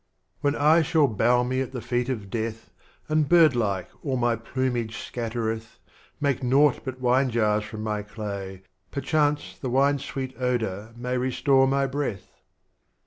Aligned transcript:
■\X7hea 0.43 0.57
I 0.59 0.81
shall 0.81 1.07
boAV 1.07 1.47
me 1.47 1.61
at 1.61 1.73
the 1.73 1.79
Feet 1.79 2.09
of 2.09 2.31
Death 2.31 2.71
And 3.07 3.29
bird 3.29 3.55
like 3.55 3.87
all 4.03 4.17
my 4.17 4.35
Plumage 4.35 4.95
scaltereth, 4.97 5.77
Make 6.19 6.41
naught 6.41 6.79
but 6.83 6.99
Wine 6.99 7.29
Jars 7.29 7.63
from 7.65 7.83
my 7.83 8.01
Clay, 8.01 8.63
per 8.89 9.01
chance 9.01 9.59
The 9.59 9.69
Wine's 9.69 10.03
sweet 10.03 10.35
Odor 10.41 10.91
may 10.97 11.19
restore 11.19 11.67
my 11.67 11.85
Breath. 11.85 12.31